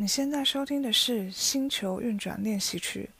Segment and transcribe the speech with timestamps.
[0.00, 3.10] 你现在收听的是《星球运转练习曲》，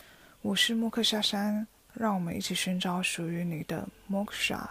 [0.42, 4.70] 我是莫克夏山，让我们一起寻找属于你的默克沙。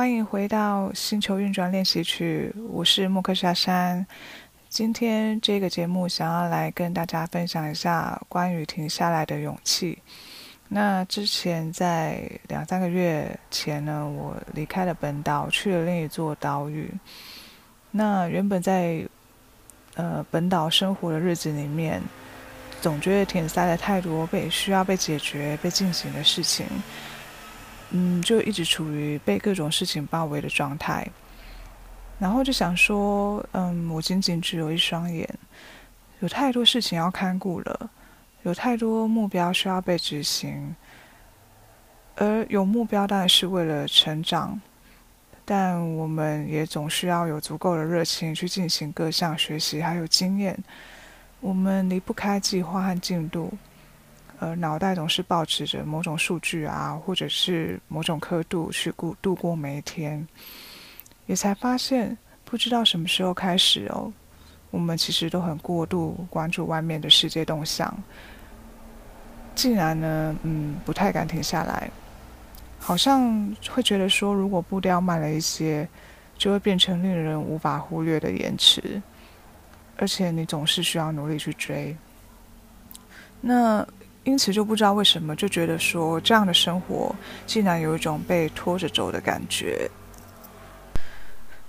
[0.00, 4.06] 欢迎回到星球运转练习曲，我是莫克夏山。
[4.70, 9.98] 今天这个节目想要来跟大家分享一下关于停下来的勇气。
[10.68, 16.90] 那之前在两三个月前呢，我离开了本岛，去了另一座岛屿。
[17.90, 19.06] 那原本在
[19.96, 22.00] 呃本岛生活的日子里面，
[22.80, 26.64] 总觉得填塞了太多被需要被解决、被进行的事情。
[27.90, 31.08] 嗯，就一直处于被各种事情包围的状态，
[32.18, 35.28] 然后就想说，嗯，我仅仅只有一双眼，
[36.20, 37.90] 有太多事情要看顾了，
[38.42, 40.76] 有太多目标需要被执行，
[42.14, 44.60] 而有目标当然是为了成长，
[45.44, 50.56] 但我们也总需要有足够的热情去进行各项学习，还有经验，
[51.40, 53.52] 我们离不开计划和进度。
[54.40, 60.26] 呃，脑袋总是保持着某种数据啊，或者是某种刻度去过度过每一天，
[61.26, 64.10] 也才发现，不知道什么时候开始哦，
[64.70, 67.94] 我们其实都很过度关注外面的世界动向，
[69.54, 71.90] 竟然呢，嗯，不太敢停下来，
[72.78, 75.86] 好像会觉得说，如果步调慢了一些，
[76.38, 79.02] 就会变成令人无法忽略的延迟，
[79.98, 81.94] 而且你总是需要努力去追，
[83.42, 83.86] 那。
[84.24, 87.14] 因此就不知道为什么就觉得说，这样的生活
[87.46, 89.90] 竟然有一种被拖着走的感觉。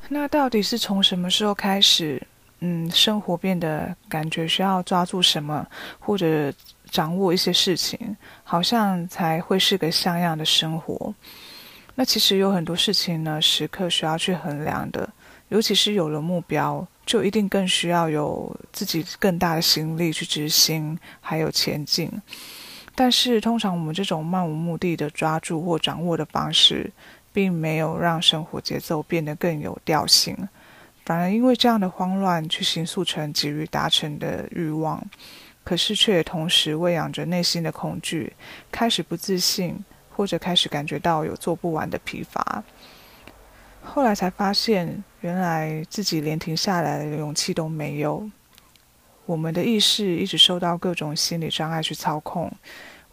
[0.09, 2.21] 那到底是从什么时候开始，
[2.59, 5.65] 嗯，生活变得感觉需要抓住什么，
[5.99, 6.53] 或者
[6.89, 11.13] 掌握一些事情，好像才会是个像样的生活？
[11.95, 15.09] 那其实有很多事情呢，时刻需要去衡量的，
[15.47, 22.09] 尤其是有了目标，就一定更需要有自己更大的心力去执行，还有前进。
[22.95, 26.89] 但是，通常我们这种漫无目的的抓住或掌握的方式，
[27.33, 30.47] 并没有让生活节奏变得更有调性，
[31.05, 35.05] 反而因为这样的慌乱，去形塑成急于达成的欲望，
[35.65, 38.31] 可是却也同时喂养着内心的恐惧，
[38.71, 39.83] 开始不自信，
[40.15, 42.63] 或者开始感觉到有做不完的疲乏。
[43.83, 48.29] 后来才发现，原来自己连停下来的勇气都没有。
[49.25, 52.51] 我们的意识一直受到各种心理障碍去操控，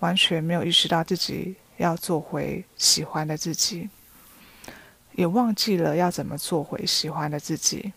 [0.00, 3.88] 完全没有意识到自己要做回喜欢的自己，
[5.12, 7.92] 也忘记了要怎么做回喜欢的自己。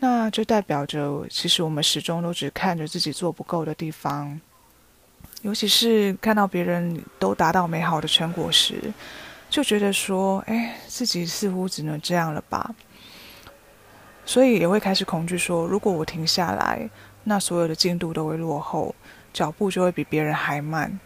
[0.00, 4.40] 那就代表着，其实我们始终都只看着自己做不够的地方，
[5.42, 8.92] 尤其是看到别人都达到美好的成果时，
[9.48, 12.74] 就觉得说：“哎，自己似乎只能这样了吧。”
[14.26, 16.88] 所以也会开始恐惧说，如果我停下来，
[17.24, 18.94] 那所有的进度都会落后，
[19.32, 20.98] 脚步就会比别人还慢。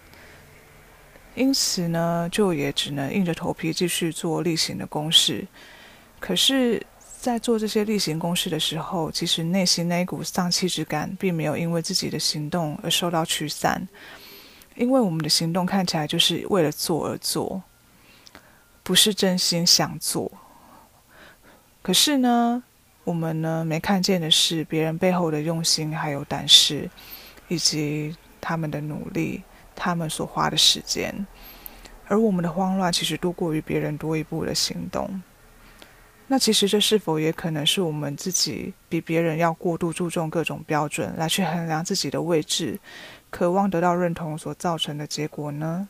[1.34, 5.46] 因此呢，就也只能硬着头皮继续做例行的公事。
[6.18, 6.84] 可是，
[7.20, 13.86] 在做这些例行公事的时候，其实内心那一股丧气之感，并没有因为自己的行动而受到驱散，
[14.74, 17.62] 因为我们的行动看起来就是为了做而做，
[18.82, 20.30] 不是真心想做。
[21.82, 22.64] 可是呢，
[23.08, 26.91] 我们呢，没看见的是别人背后的用心，还有胆识，
[27.48, 29.42] 以及他们的努力，
[29.74, 31.26] 他们所花的时间。
[32.06, 35.22] 而我们的慌乱，其实多过于别人多一步的行动。
[36.26, 42.78] 那其实这是否也可能是我们自己比别人要过度注重各种标准，来去衡量自己的位置，
[43.31, 45.88] 渴望得到认同所造成的结果呢？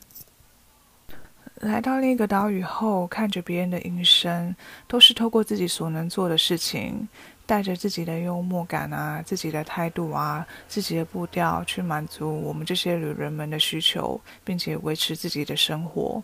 [1.61, 4.55] 来到另一个岛屿后，看着别人的营生，
[4.87, 7.09] 都是透过自己所能做的事情，
[7.47, 16.23] 带着自己的幽默感啊、自己的态度啊、自己的步调去满足我们这些旅人们的需求，并且维持自己的生活。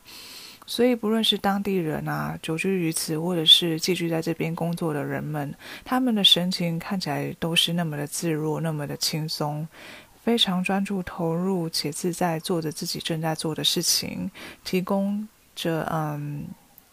[0.67, 5.53] 所以，不论是当地人啊、久居于此，或者是寄居在这边工作的人们，
[5.85, 9.67] 他们的神情看起来都是那么的自若，那么的轻松。
[10.25, 14.31] 非常专注投入且自在做着自己正在做的事情，
[14.65, 16.47] 提供着嗯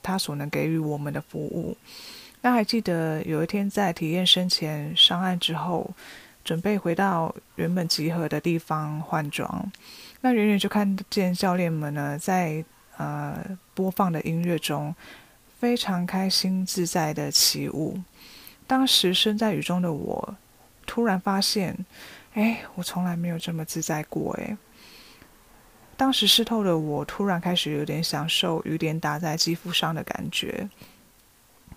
[0.03, 1.77] 他所能给予我们的服务。
[2.41, 5.89] 那还记得有一天在体验生前上岸之后，
[6.43, 9.71] 准备回到原本集合的地方换装，
[10.19, 12.65] 那远远就看见教练们呢在
[12.97, 13.37] 呃
[13.73, 14.93] 播放的音乐中
[15.59, 18.01] 非常开心自在的起舞。
[18.67, 20.35] 当时身在雨中的我，
[20.85, 21.77] 突然发现，
[22.33, 24.57] 哎，我从来没有这么自在过哎。
[25.97, 30.69] 当时湿透的我，突然开始有点享受雨点打在肌肤上的感觉。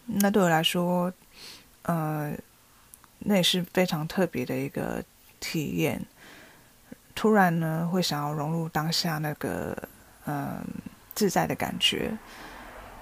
[0.06, 1.12] 那对我来说，
[1.83, 2.33] 呃，
[3.19, 5.05] 那也是非常特别的一个
[5.41, 6.05] 体验。
[7.15, 9.77] 突然呢，会想要融入当下那个
[10.27, 10.65] 嗯、
[11.15, 12.17] 自在的感觉，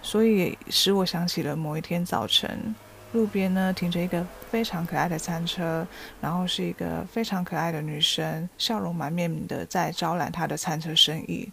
[0.02, 2.74] 所以使我想起了某一天早晨，
[3.12, 5.86] 路边呢停着一个非常可爱的餐车，
[6.20, 11.50] 然后是一个非常可爱的女生，笑容满面的在招揽她的餐车生意，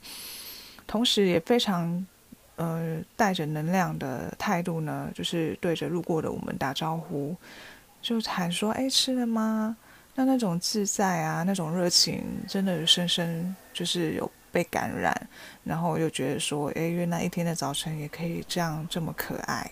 [0.87, 2.05] 同时也非常。
[2.61, 7.33] 呃，带着能量的态度呢，就是对着路过的我们打招呼，
[8.01, 9.77] 就喊说：“哎，吃了吗？”
[10.13, 15.15] 那那种自在啊，那种热情，真的深深就是有被感染，
[15.63, 19.71] 然后又觉得说：“哎，原来一天的早晨也可以这样这么可爱。”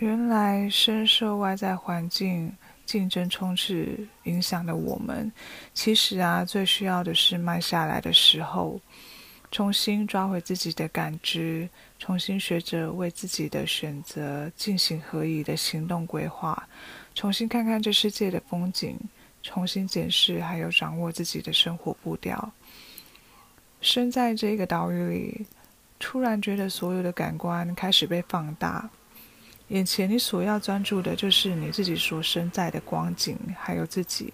[0.00, 2.50] 原来深受外在环境
[2.86, 5.30] 竞争充斥影响的我们，
[5.74, 8.80] 其实啊，最需要的是慢下来的时候。
[9.50, 11.68] 重新抓回自己的感知，
[11.98, 16.66] 重新学着为自己的选择进行合宜的行动规划，
[17.14, 18.96] 重新看看这世界的风景，
[19.42, 22.50] 重新检视还有掌握自己的生活步调。
[23.82, 25.46] 身在这个岛屿里，
[25.98, 28.88] 突然觉得所有的感官开始被放大，
[29.70, 34.32] 眼前你所要专注的就是你自己所身在的光景，还有自己。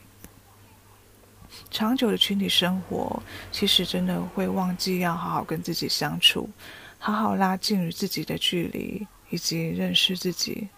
[1.70, 3.22] 长久的群体生活，
[3.52, 6.48] 其实真的会忘记要好好跟自己相处，
[6.98, 10.68] 好好拉近与自己的距离，以及认识自己。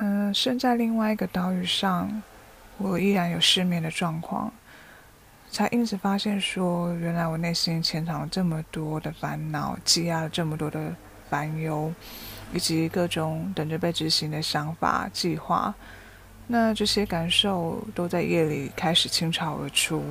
[0.00, 2.22] 嗯、身在另外一个岛屿上，
[2.76, 4.52] 我依然有失眠的状况，
[5.50, 10.94] 才因此发现说，原来我内心潜藏了这么多的烦恼，积压了这么多的
[11.28, 11.92] 烦忧，
[12.52, 15.74] 以及各种等着被执行的想法、计划。
[16.46, 20.02] 那这些感受都在夜里开始倾巢而出，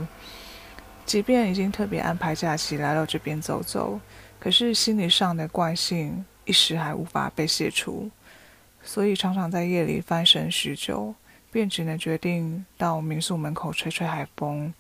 [1.03, 3.99] 即便已经特别安排假期来到这边走走，
[4.39, 8.11] 可是心理上的惯性一时还无法被卸除，
[8.83, 11.15] 所以常常在夜里翻身许久，
[11.51, 14.71] 便只能决定到民宿门口吹吹海风，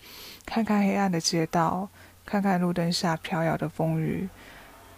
[0.45, 1.89] 看看黑暗的街道，
[2.23, 4.29] 看看路灯下飘摇的风雨，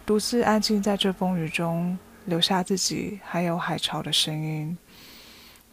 [0.06, 4.78] 独自安静在这风雨中，留下自己还有海潮的声音。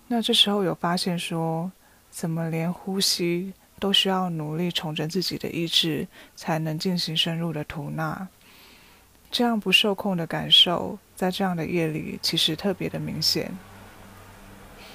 [0.09, 1.71] 那这时候有发现说，
[2.11, 8.29] 怎么连呼吸都需要努力重整自己的意志，才能进行深入的吐纳。
[9.31, 13.51] 这样不受控的感受，在这样的夜里其实特别的明显。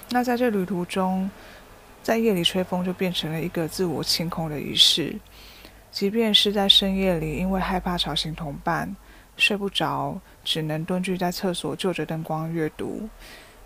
[0.09, 1.30] 那在这旅途中，
[2.01, 5.15] 在夜里吹风就变成了一个自我清空的仪式。
[5.92, 8.95] 即便是在深夜里，因为害怕吵醒同伴，
[9.41, 13.09] 睡不着，只能蹲踞在厕所，就着灯光阅读。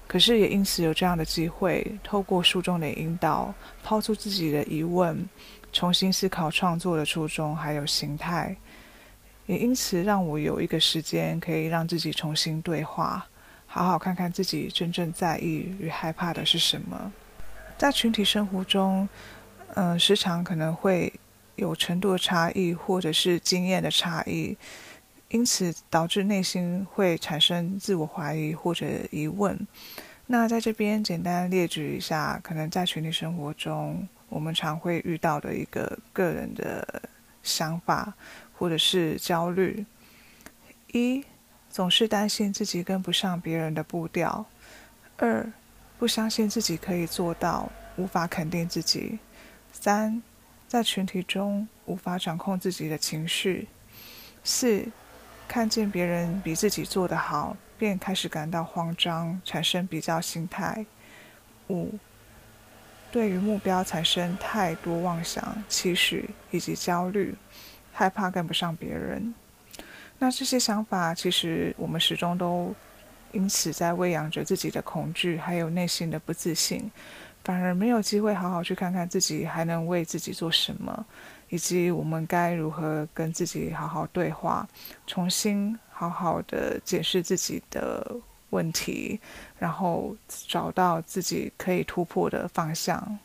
[0.08, 5.28] 可是也因此有这样的机会，透过书中的引导，抛出自己的疑问，
[5.74, 8.56] 重新思考创作的初衷还有形态。
[9.48, 13.28] 也因此让我有一个时间可以让自己重新对话，
[13.68, 17.12] 好好看看自己真正在意与害怕的是什么。
[17.78, 19.10] 在群体生活中，
[19.74, 21.12] 嗯、时常可能会
[21.58, 24.56] 有程度的差异，或者是经验的差异。
[25.36, 29.68] 因此导致内心会产生自我怀疑或者疑问。
[30.28, 37.04] 那在这边简单列举一下，可能在群体生活中我们常会遇到的一个个人的
[37.44, 38.14] 想法
[38.54, 39.86] 或者是焦虑：
[40.94, 41.26] 一、
[41.70, 44.46] 总是担心自己跟不上别人的步调；
[45.18, 45.52] 二、
[46.00, 49.20] 不相信自己可以做到，无法肯定自己；
[49.74, 50.24] 三、
[50.66, 53.68] 在群体中无法掌控自己的情绪；
[54.46, 54.88] 四、
[55.48, 60.86] 看见别人比自己做得好，便开始感到慌张，产生比较心态。
[61.70, 61.98] 五、
[63.12, 67.36] 对于目标产生太多妄想、期许以及焦虑，
[67.94, 69.34] 害怕跟不上别人。
[70.20, 72.74] 那这些想法，其实我们始终都
[73.32, 76.92] 因此在喂养着自己的恐惧，还有内心的不自信，
[77.44, 81.06] 反而没有机会好好去看看自己还能为自己做什么。
[81.50, 84.68] 以及我们该如何跟自己好好对话，
[85.06, 88.16] 重新好好的解释自己的
[88.50, 89.20] 问题，
[89.60, 93.20] 然后找到自己可以突破的方向。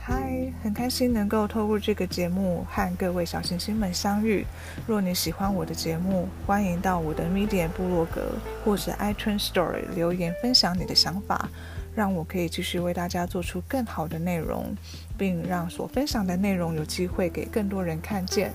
[0.00, 4.44] 嗨很开心能够透过这个节目和各位小星星们相遇。
[4.86, 8.32] 若你喜欢我的节目，欢迎到我的 Medium 部落格
[8.64, 11.48] 或者 iTunes Store 留言分享你的想法。
[11.94, 14.74] 让我可以继续为大家做出更好的内容，
[15.16, 18.52] 并让所分享的内容有机会给更多人看见。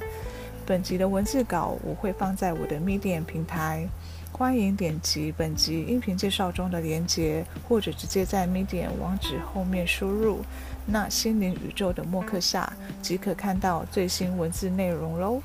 [0.65, 3.87] 本集的文字稿我会放在我的 Medium 平台。
[4.31, 10.39] 欢迎点击本集音频介绍中的连结，或者直接在 Medium 网址后面输入
[10.85, 15.41] “那心灵宇宙的默克夏”，即可看到最新文字内容喽。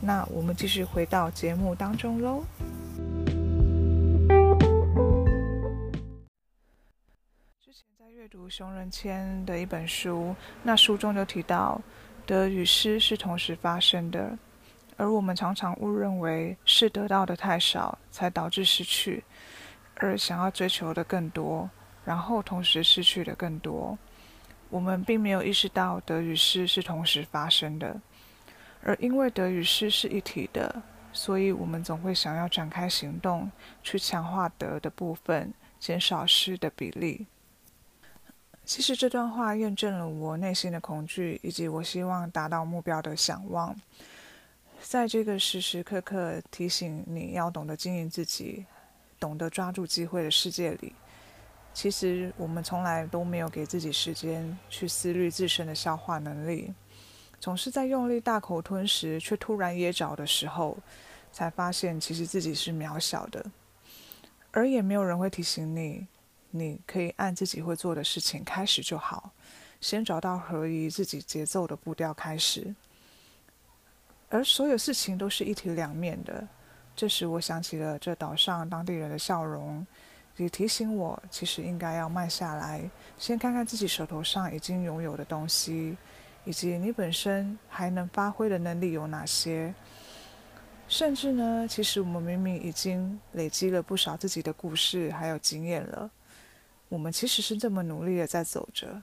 [0.00, 2.42] 那我们继续回到节目当中喽。
[8.30, 11.80] 读熊仁谦的一本书，那书中就提到，
[12.24, 14.38] 得与失是同时发生的。
[14.96, 19.24] 而我们常常误认为是得到的太少，才导致失去，
[19.96, 21.68] 而想要追求的更多，
[22.04, 23.98] 然后同时失去的更多。
[24.68, 28.00] 我们并没有意识到得与失是同时发生的，
[28.84, 30.80] 而因为得与失是一体的，
[31.12, 33.50] 所以我们总会想要展开行动，
[33.82, 37.26] 去强化得的部分，减少失的比例。
[38.70, 43.74] 其实这段话验证了我内心的恐惧，以及我希望达到目标的想望。
[44.80, 48.64] 在这个时时刻刻提醒你要懂得经营自己、
[49.18, 50.94] 懂得抓住机会的世界里，
[51.74, 56.72] 其实我们从来都没有给自己时间去思虑自身的消化能力，
[57.40, 60.78] 总是在用力大口吞食，却突然噎着的时候，
[61.32, 63.44] 才发现其实自己是渺小的，
[64.52, 66.06] 而也没有人会提醒你，
[66.50, 69.30] 你可以按自己会做的事情开始就好，
[69.80, 72.74] 先找到合于自己节奏的步调开始。
[74.28, 76.46] 而所有事情都是一体两面的，
[76.94, 79.84] 这时我想起了这岛上当地人的笑容，
[80.36, 82.88] 也提醒我，其实应该要慢下来，
[83.18, 85.96] 先看看自己手头上已经拥有的东西，
[86.44, 89.74] 以及你本身还能发挥的能力有哪些。
[90.88, 96.10] 甚至呢，其实我们明明已经累积了不少自己的故事还有经验了，
[96.90, 99.00] 我们其实是这么努力的在走着，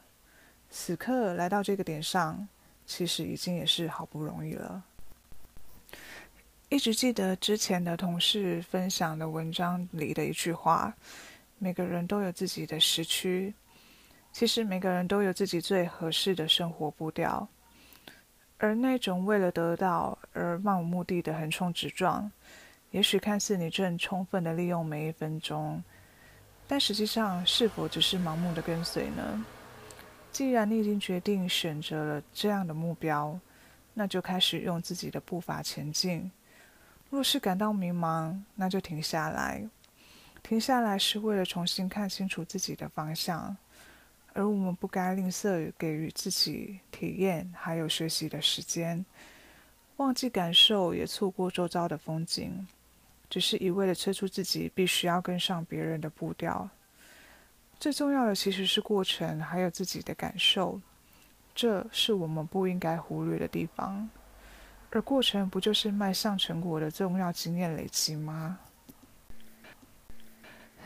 [0.69, 2.47] 此刻来到这个点上，
[2.85, 4.83] 其实已经也是好不容易了。
[6.67, 10.93] 一直记得之前的同事分享的文章里的一句话
[11.59, 13.53] ：“每个人都有自己的时区，
[14.33, 17.47] 其实每个人都有自己最合适的生活步调。
[18.57, 22.29] 而那种为了得到而漫无目的的横冲直撞，
[22.91, 25.81] 也许看似你正充分的利用每一分钟，
[26.67, 29.45] 但实际上是否只是盲目的跟随呢？
[30.31, 33.39] 既然你已经决定选择了这样的目标，
[33.93, 36.29] 那就开始用自己的步伐前进。”
[37.09, 39.65] 若是感到迷茫，那就停下来。
[40.43, 43.55] 停下来是为了重新看清楚自己的方向，
[44.33, 49.05] 而我们不该吝啬给予自己体验还有学习的时间，
[49.95, 52.67] 忘记感受也错过周遭的风景，
[53.29, 56.69] 只是一味的催促自己必须要跟上别人的步调。
[57.79, 60.81] 最重要的其实是过程，还有自己的感受，
[61.53, 64.09] 这是我们不应该忽略的地方。
[64.89, 68.59] 而过程不就是迈向成果的重要经验累积吗？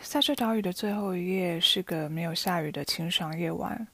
[0.02, 3.88] 在这岛屿的最后一夜，是个没有下雨的清爽夜晚。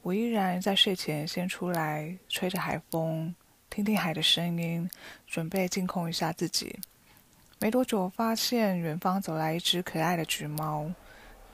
[0.00, 3.34] 我依然在睡前先出来吹着海风，
[3.68, 4.88] 听听海的声音，
[5.26, 6.80] 准备净空一下自己。
[7.58, 10.92] 没多久，发现远方走来一只可爱的橘猫。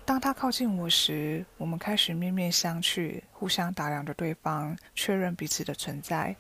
[0.05, 6.35] 当它靠近我时，我们开始面面相觑，互相打量着对方，确认彼此的存在。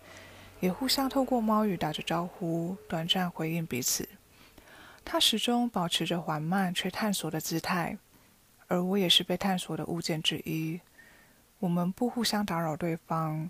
[0.58, 4.08] 也互相透过猫语打着招呼，短暂回应彼此。
[5.04, 7.96] 它始终保持着缓慢却探索的姿态，
[8.66, 10.80] 而我也是被探索的物件之一。
[11.60, 13.48] 我们不互相打扰对方，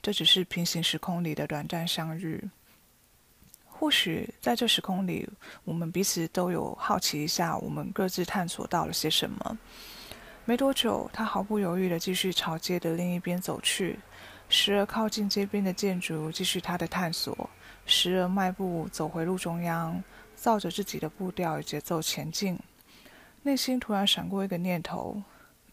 [0.00, 2.48] 这只是平行时空里的短暂相遇。
[3.78, 5.28] 或许在这时空里，
[5.62, 9.58] 我们彼此都有好奇一下，我们各自探索到了些什么。
[10.44, 14.00] 没多久，他毫不犹豫地继续朝街的另一边走去。
[14.48, 17.32] 时而靠近街边的建筑，继续他的探索；
[17.86, 20.02] 时而迈步走回路中央，
[20.34, 22.58] 照着自己的步调与节奏前进。
[23.42, 25.22] 内心突然闪过一个念头：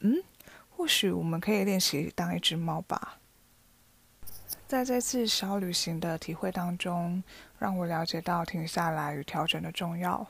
[0.01, 0.21] 嗯，
[0.69, 3.17] 或许我们可以练习当一只猫吧。
[4.67, 7.23] 在这次小旅行的体会当中，
[7.59, 10.25] 让我了解到停下来与调整的重要。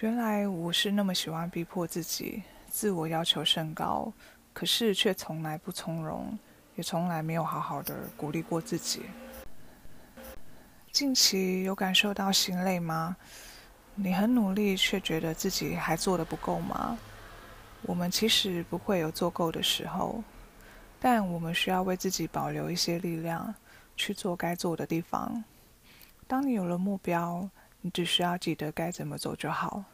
[0.00, 4.12] 原来我是那么喜欢逼迫自己，自我要求甚高，
[4.52, 6.38] 可是却从来不从容。
[6.76, 9.02] 也从来没有好好的鼓励过自己。
[10.90, 13.16] 近期有感受到心累吗？
[13.94, 16.98] 你很努力，却觉得自己还做得不够吗？
[17.82, 20.20] 我们其实不会有做够的时候，
[20.98, 23.54] 但我们需要为自己保留一些力量，
[23.96, 25.44] 去做该做的地方。
[26.26, 27.48] 当你有了目标，
[27.80, 29.84] 你只需要记得该怎么走就好。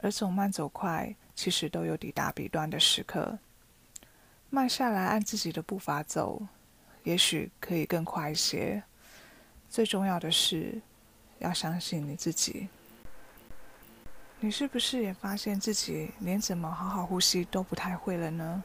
[0.00, 3.38] 而走慢走快，其实都有抵达彼端的时刻。
[4.50, 6.42] 慢下来，按自己的步伐走，
[7.02, 8.82] 也许可以更快一些。
[9.68, 10.80] 最重要的是，
[11.38, 12.68] 要相信你自己。
[14.38, 18.62] 你是不是也发现自己连怎么好好呼吸都不太会了呢？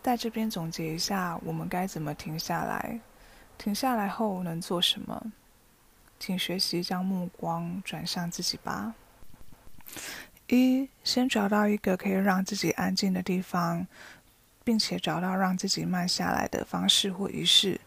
[0.00, 3.00] 在这边总结一下，我们该怎么停下来？
[3.58, 5.32] 停下来后能做什么？
[6.18, 8.94] 请学习将目光转向自己吧。
[10.48, 13.86] 一，先找到一个可以让自己安静的地方。
[14.66, 17.80] 并且找到让自己慢下来的方式或仪式，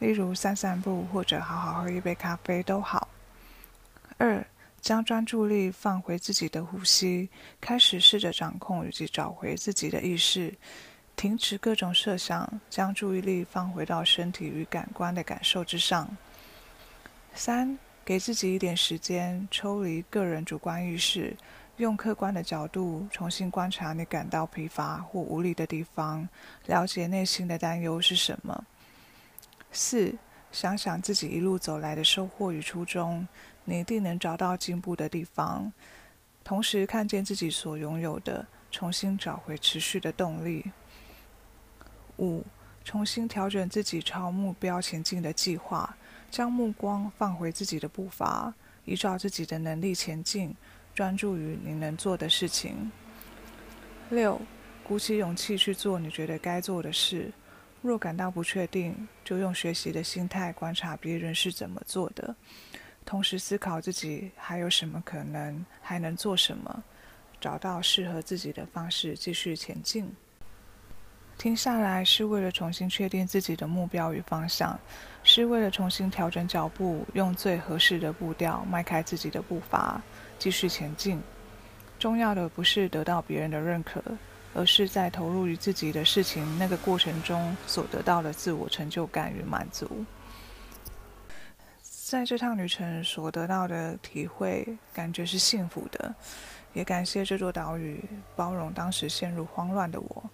[0.00, 3.06] 例如散散步或者好好喝一杯咖啡都好。
[4.18, 4.44] 二，
[4.80, 7.30] 将专注力放回自己的呼吸，
[7.60, 10.52] 开始试着掌控以及找回自己的意识，
[11.14, 16.16] 停止各种设想，将注意力放回到身体与感官的感受之上。
[17.36, 21.36] 三，给自己一点时间，抽离个人主观意识。
[21.76, 26.26] 用客观的角度重新观察你感到疲乏或无力的地方，
[26.64, 28.64] 了解内心的担忧是什么。
[29.70, 30.14] 四，
[30.50, 33.28] 想想自己一路走来的收获与初衷，
[33.66, 35.70] 你一定能找到进步的地方。
[36.42, 40.72] 同时看见自己所拥有的，重新找回持续的动力。
[42.16, 42.42] 五，
[42.82, 45.94] 重新调整自己朝目标前进的计划，
[46.36, 48.52] 将目光放回自己的步伐，
[48.84, 50.54] 依照自己的能力前进。
[50.94, 52.92] 专注于你能做的事情。
[54.10, 54.38] 六，
[54.84, 57.32] 鼓起勇气去做你觉得该做的事。
[57.80, 62.36] 若感到不确定，就用学习的心态观察别人是怎么做的，
[63.06, 66.84] 同时思考自己还有什么可能，还能做什么，
[67.40, 70.14] 找到适合自己的方式继续前进。
[71.38, 74.78] 停下来是为了重新确定自己的目标与方向，
[75.22, 80.00] 是为了重新调整脚步，用最合适的步调迈开自己的步伐。
[80.38, 81.20] 继续前进。
[81.98, 84.02] 重要的不是得到别人的认可，
[84.54, 90.04] 而是在投入于自己的事情那个过程中所得到的自我成就感与满足。
[91.82, 96.14] 在这趟旅程所得到的体会，感觉是幸福的。
[96.72, 98.04] 也感谢这座岛屿
[98.36, 100.30] 包容当时陷入慌乱的我，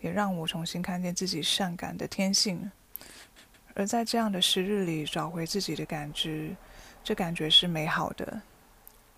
[0.00, 2.70] 也让我重新看见自己善感的天性。
[3.74, 6.54] 而在这样的时日里找回自己的感知，
[7.04, 8.42] 这感觉是美好的。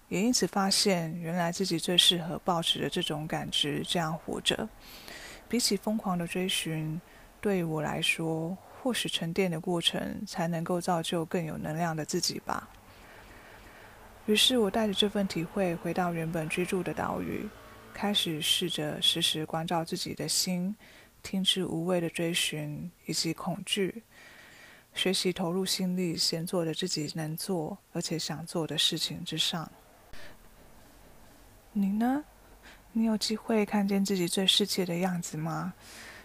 [0.09, 4.69] 也因此发现，原来自己最适合抱持的这种感知，这样活着。
[5.49, 7.01] 比起疯狂的追寻，
[7.41, 12.69] 对于我来说，或许沉淀的过程才能够造就更有能量的自己吧。
[14.27, 17.49] 于是我带着这份体会回到原本居住的岛屿，
[17.93, 20.75] 开始试着时时关照自己的心，
[21.23, 24.03] 停止无谓的追寻以及恐惧，
[24.95, 29.71] 学习投入心力，先做着自己能做而且想做的事情之上。
[31.73, 32.25] 你呢？
[32.93, 35.75] 你有机会看见自己最世界的样子吗？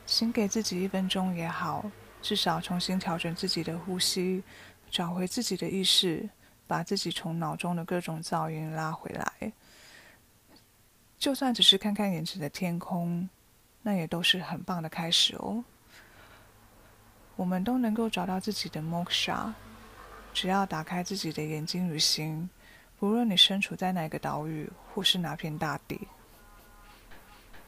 [0.06, 4.43] 请给自己一分钟也好，至少重新调整自己的呼吸，
[4.89, 6.28] 找回自己的意识，
[6.65, 9.51] 把自己从脑中的各种噪音拉回来。
[11.17, 13.28] 就算只是看看眼前的天空，
[13.82, 15.63] 那也都是很棒的开始哦。
[17.36, 19.51] 我们都能够找到自己的 Moksha，
[20.34, 22.49] 只要打开自己的眼睛与心。
[22.99, 26.08] 无论你身处在哪个岛屿，或是哪片大地，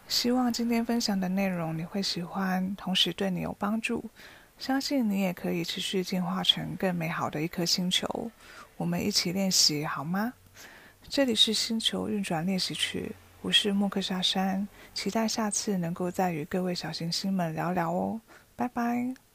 [0.08, 4.10] 希望今天分享的内容你会喜欢，同时对你有帮助。
[4.58, 8.32] 相信你也可以持续进化成更美好的一颗星球。
[8.78, 10.34] 我们一起练习好吗？
[11.10, 18.20] 这里是星球运转练习曲，我是莫克沙山，期待下次能够再与各位小行星们聊聊哦。
[18.56, 19.27] 拜拜。